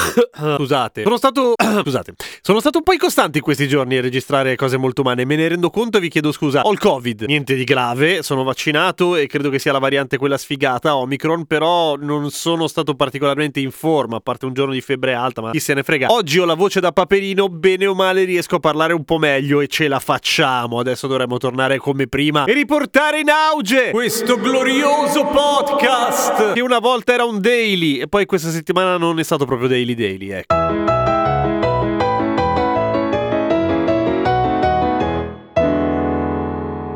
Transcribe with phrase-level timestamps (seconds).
[0.56, 1.54] Scusate, sono stato.
[1.82, 5.24] Scusate, sono stato un po' incostante in questi giorni a registrare cose molto umane.
[5.24, 6.62] Me ne rendo conto e vi chiedo scusa.
[6.62, 10.38] Ho il Covid, niente di grave, sono vaccinato e credo che sia la variante quella
[10.38, 11.46] sfigata, Omicron.
[11.46, 15.50] Però non sono stato particolarmente in forma, a parte un giorno di febbre alta, ma
[15.50, 16.08] chi se ne frega.
[16.10, 19.60] Oggi ho la voce da paperino, bene o male riesco a parlare un po' meglio
[19.60, 20.78] e ce la facciamo.
[20.78, 27.12] Adesso dovremmo tornare come prima e riportare in auge questo glorioso podcast che una volta
[27.12, 30.99] era un daily e poi questa settimana non è stato proprio daily daily, ecco.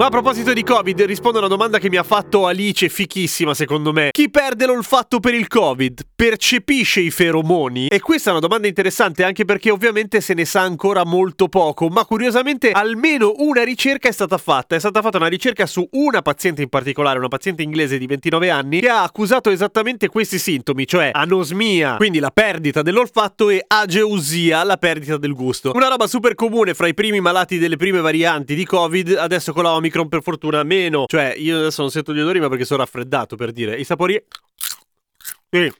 [0.00, 3.52] Ma a proposito di Covid, rispondo a una domanda che mi ha fatto Alice, fichissima
[3.52, 4.08] secondo me.
[4.12, 7.88] Chi perde l'olfatto per il Covid percepisce i feromoni?
[7.88, 11.88] E questa è una domanda interessante anche perché ovviamente se ne sa ancora molto poco,
[11.88, 14.74] ma curiosamente almeno una ricerca è stata fatta.
[14.74, 18.48] È stata fatta una ricerca su una paziente in particolare, una paziente inglese di 29
[18.48, 24.64] anni, che ha accusato esattamente questi sintomi, cioè anosmia, quindi la perdita dell'olfatto, e ageusia,
[24.64, 25.72] la perdita del gusto.
[25.74, 29.64] Una roba super comune fra i primi malati delle prime varianti di Covid, adesso con
[29.64, 31.04] la Omicron Omicron per fortuna meno.
[31.06, 33.76] Cioè, io adesso non sento gli odori, ma perché sono raffreddato per dire.
[33.76, 34.22] I sapori.
[35.50, 35.72] Sì.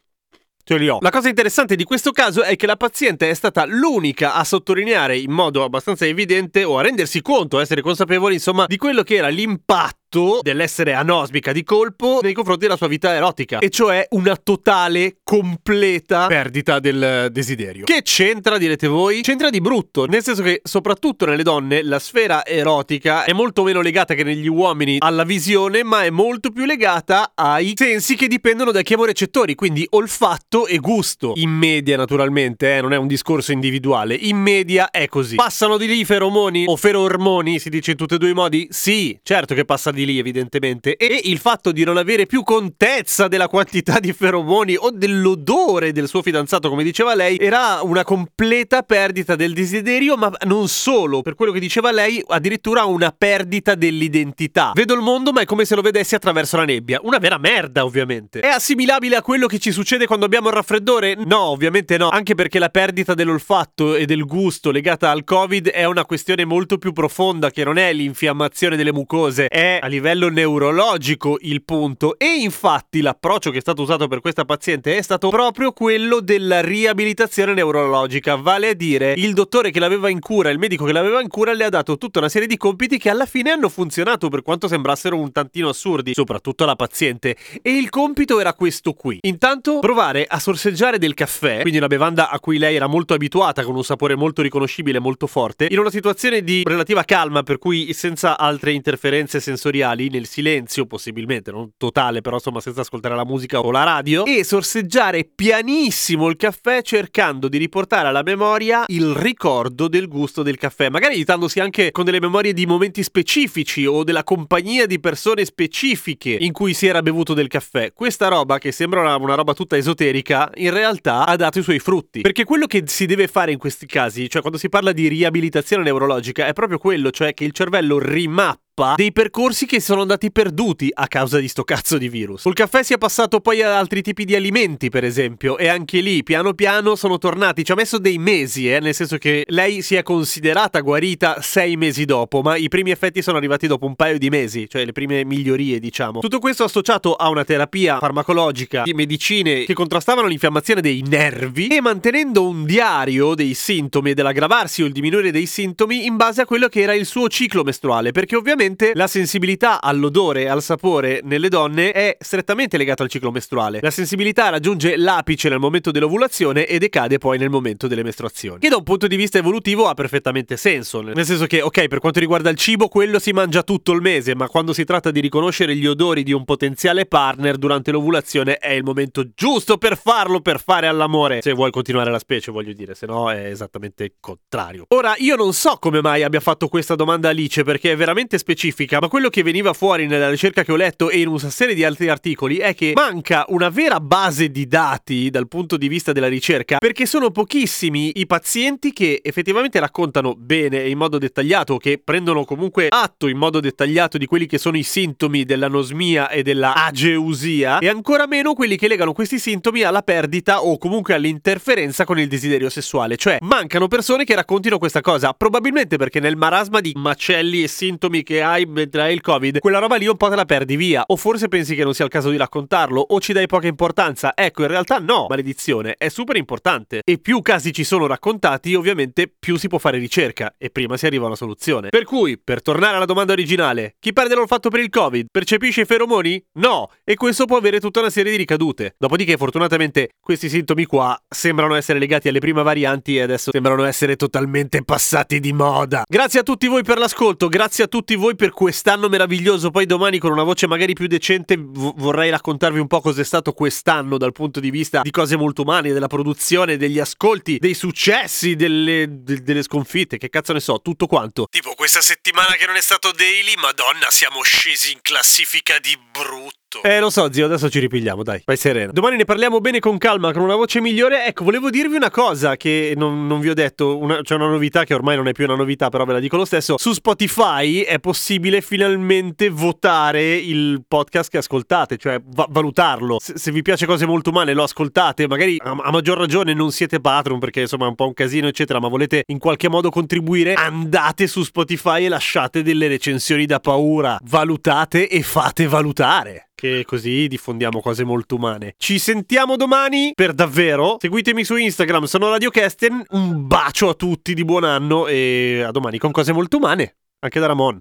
[1.00, 5.19] La cosa interessante di questo caso è che la paziente è stata l'unica a sottolineare
[5.19, 9.16] in modo abbastanza evidente o a rendersi conto, a essere consapevole, insomma, di quello che
[9.16, 9.99] era l'impatto
[10.42, 16.27] dell'essere anosmica di colpo nei confronti della sua vita erotica, e cioè una totale, completa
[16.27, 17.84] perdita del desiderio.
[17.84, 19.20] Che c'entra, direte voi?
[19.20, 23.81] C'entra di brutto, nel senso che soprattutto nelle donne la sfera erotica è molto meno
[23.81, 28.72] legata che negli uomini alla visione, ma è molto più legata ai sensi che dipendono
[28.72, 31.34] dai chemorecettori, quindi olfatto e gusto.
[31.37, 35.37] In media, naturalmente, eh, non è un discorso individuale, in media è così.
[35.37, 38.66] Passano di lì i feromoni o ferormoni, si dice in tutti e due i modi?
[38.70, 42.43] Sì, certo che passa di di lì evidentemente e il fatto di non avere più
[42.43, 48.05] contezza della quantità di feromoni o dell'odore del suo fidanzato come diceva lei era una
[48.05, 51.22] completa perdita del desiderio ma non solo.
[51.22, 54.72] Per quello che diceva lei addirittura una perdita dell'identità.
[54.75, 57.00] Vedo il mondo ma è come se lo vedessi attraverso la nebbia.
[57.03, 58.41] Una vera merda ovviamente.
[58.41, 61.17] È assimilabile a quello che ci succede quando abbiamo il raffreddore?
[61.17, 62.09] No ovviamente no.
[62.09, 66.78] Anche perché la perdita dell'olfatto e del gusto legata al covid è una questione molto
[66.78, 72.16] più profonda che non è l'infiammazione delle mucose è livello neurologico il punto.
[72.16, 76.62] E infatti l'approccio che è stato usato per questa paziente è stato proprio quello della
[76.62, 81.20] riabilitazione neurologica, vale a dire il dottore che l'aveva in cura, il medico che l'aveva
[81.20, 84.28] in cura le ha dato tutta una serie di compiti che alla fine hanno funzionato
[84.28, 87.36] per quanto sembrassero un tantino assurdi, soprattutto alla paziente.
[87.60, 89.18] E il compito era questo qui.
[89.22, 93.64] Intanto provare a sorseggiare del caffè, quindi una bevanda a cui lei era molto abituata
[93.64, 97.92] con un sapore molto riconoscibile, molto forte, in una situazione di relativa calma per cui
[97.92, 103.24] senza altre interferenze sensoriali sensoriali nel silenzio, possibilmente non totale, però insomma senza ascoltare la
[103.24, 109.14] musica o la radio, e sorseggiare pianissimo il caffè cercando di riportare alla memoria il
[109.14, 114.04] ricordo del gusto del caffè, magari aiutandosi anche con delle memorie di momenti specifici o
[114.04, 117.92] della compagnia di persone specifiche in cui si era bevuto del caffè.
[117.92, 121.78] Questa roba, che sembra una, una roba tutta esoterica, in realtà ha dato i suoi
[121.78, 122.20] frutti.
[122.20, 125.82] Perché quello che si deve fare in questi casi, cioè quando si parla di riabilitazione
[125.82, 130.91] neurologica, è proprio quello, cioè che il cervello rimappa dei percorsi che sono andati perduti
[130.92, 132.41] a causa di sto cazzo di virus.
[132.41, 136.00] Sul caffè si è passato poi ad altri tipi di alimenti, per esempio, e anche
[136.00, 137.64] lì piano piano sono tornati.
[137.64, 141.76] Ci ha messo dei mesi, eh, nel senso che lei si è considerata guarita sei
[141.76, 144.92] mesi dopo, ma i primi effetti sono arrivati dopo un paio di mesi, cioè le
[144.92, 146.20] prime migliorie, diciamo.
[146.20, 151.80] Tutto questo associato a una terapia farmacologica di medicine che contrastavano l'infiammazione dei nervi e
[151.80, 156.46] mantenendo un diario dei sintomi e dell'aggravarsi o il diminuire dei sintomi in base a
[156.46, 160.62] quello che era il suo ciclo mestruale, perché ovviamente Ovviamente la sensibilità all'odore e al
[160.62, 163.81] sapore nelle donne è strettamente legata al ciclo mestruale.
[163.82, 168.61] La sensibilità raggiunge l'apice nel momento dell'ovulazione e decade poi nel momento delle mestruazioni.
[168.61, 171.99] Che da un punto di vista evolutivo ha perfettamente senso, nel senso che, ok, per
[171.99, 175.20] quanto riguarda il cibo, quello si mangia tutto il mese, ma quando si tratta di
[175.20, 180.40] riconoscere gli odori di un potenziale partner durante l'ovulazione è il momento giusto per farlo,
[180.40, 181.43] per fare all'amore.
[181.43, 184.84] Se vuoi continuare la specie, voglio dire, se no è esattamente il contrario.
[184.88, 188.58] Ora, io non so come mai abbia fatto questa domanda Alice, perché è veramente specifica
[188.60, 191.74] specifica, ma quello che veniva fuori nella ricerca che ho letto e in una serie
[191.74, 196.12] di altri articoli è che manca una vera base di dati dal punto di vista
[196.12, 201.78] della ricerca, perché sono pochissimi i pazienti che effettivamente raccontano bene e in modo dettagliato,
[201.78, 206.42] che prendono comunque atto in modo dettagliato di quelli che sono i sintomi dell'anosmia e
[206.42, 212.04] della ageusia, e ancora meno quelli che legano questi sintomi alla perdita o comunque all'interferenza
[212.04, 213.16] con il desiderio sessuale.
[213.16, 218.22] Cioè, mancano persone che raccontino questa cosa, probabilmente perché nel marasma di macelli e sintomi
[218.22, 221.04] che hai mentre hai il Covid, quella roba lì un po' te la perdi via.
[221.06, 224.32] O forse pensi che non sia il caso di raccontarlo, o ci dai poca importanza.
[224.34, 227.02] Ecco, in realtà no, maledizione, è super importante.
[227.04, 231.06] E più casi ci sono raccontati, ovviamente più si può fare ricerca e prima si
[231.06, 231.88] arriva a una soluzione.
[231.88, 235.84] Per cui, per tornare alla domanda originale, chi perde l'olfatto per il Covid percepisce i
[235.84, 236.43] feromoni?
[236.54, 238.94] No, e questo può avere tutta una serie di ricadute.
[238.98, 244.16] Dopodiché, fortunatamente, questi sintomi qua sembrano essere legati alle prime varianti e adesso sembrano essere
[244.16, 246.04] totalmente passati di moda.
[246.08, 249.71] Grazie a tutti voi per l'ascolto, grazie a tutti voi per quest'anno meraviglioso.
[249.71, 253.53] Poi domani con una voce magari più decente v- vorrei raccontarvi un po' cos'è stato
[253.53, 258.56] quest'anno dal punto di vista di cose molto umane, della produzione, degli ascolti, dei successi,
[258.56, 261.47] delle, de- delle sconfitte, che cazzo ne so, tutto quanto.
[261.50, 266.59] Tipo questa settimana che non è stato daily, madonna, siamo scesi in classifica di brutto.
[266.82, 268.93] Eh, lo so, zio, adesso ci ripigliamo, dai, vai sereno.
[268.93, 271.26] Domani ne parliamo bene con calma, con una voce migliore.
[271.26, 274.94] Ecco, volevo dirvi una cosa che non, non vi ho detto, c'è una novità che
[274.94, 276.78] ormai non è più una novità, però ve la dico lo stesso.
[276.78, 283.19] Su Spotify è possibile finalmente votare il podcast che ascoltate, cioè va- valutarlo.
[283.20, 286.70] Se, se, vi piace cose molto umane, lo ascoltate, magari a, a maggior ragione non
[286.70, 289.90] siete patron perché insomma è un po' un casino, eccetera, ma volete in qualche modo
[289.90, 294.19] contribuire, andate su Spotify e lasciate delle recensioni da paura.
[294.22, 298.74] Valutate e fate valutare che così diffondiamo cose molto umane.
[298.76, 300.98] Ci sentiamo domani per davvero.
[301.00, 303.02] Seguitemi su Instagram, sono Radio Kesten.
[303.08, 306.96] Un bacio a tutti di buon anno e a domani con cose molto umane.
[307.20, 307.80] Anche da Ramon.